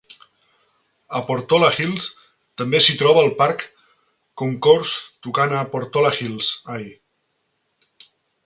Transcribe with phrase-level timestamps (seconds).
[1.19, 2.07] A Portola Hills
[2.63, 3.67] també s'hi troba el parc
[4.43, 6.91] Concourse, tocant a Portola Hills I.